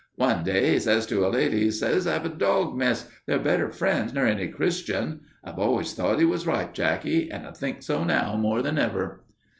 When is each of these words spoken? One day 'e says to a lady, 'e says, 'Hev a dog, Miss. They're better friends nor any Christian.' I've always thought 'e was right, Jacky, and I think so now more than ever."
One 0.15 0.43
day 0.43 0.73
'e 0.75 0.79
says 0.79 1.05
to 1.05 1.27
a 1.27 1.29
lady, 1.29 1.67
'e 1.67 1.69
says, 1.69 2.05
'Hev 2.05 2.25
a 2.25 2.29
dog, 2.29 2.75
Miss. 2.75 3.07
They're 3.27 3.37
better 3.37 3.69
friends 3.69 4.15
nor 4.15 4.25
any 4.25 4.47
Christian.' 4.47 5.19
I've 5.43 5.59
always 5.59 5.93
thought 5.93 6.19
'e 6.19 6.25
was 6.25 6.47
right, 6.47 6.73
Jacky, 6.73 7.29
and 7.29 7.45
I 7.45 7.51
think 7.51 7.83
so 7.83 8.03
now 8.03 8.35
more 8.35 8.63
than 8.63 8.79
ever." 8.79 9.23